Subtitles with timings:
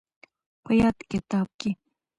[0.63, 1.71] په ياد کتاب کې